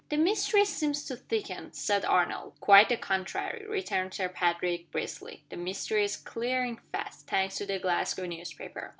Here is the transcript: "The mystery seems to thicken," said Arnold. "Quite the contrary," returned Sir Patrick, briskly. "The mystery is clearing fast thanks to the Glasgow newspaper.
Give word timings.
"The 0.09 0.17
mystery 0.17 0.65
seems 0.65 1.03
to 1.03 1.15
thicken," 1.15 1.73
said 1.73 2.03
Arnold. 2.05 2.53
"Quite 2.59 2.89
the 2.89 2.97
contrary," 2.97 3.67
returned 3.67 4.15
Sir 4.15 4.29
Patrick, 4.29 4.89
briskly. 4.89 5.43
"The 5.49 5.57
mystery 5.57 6.03
is 6.03 6.17
clearing 6.17 6.79
fast 6.91 7.27
thanks 7.27 7.55
to 7.57 7.67
the 7.67 7.77
Glasgow 7.77 8.25
newspaper. 8.25 8.89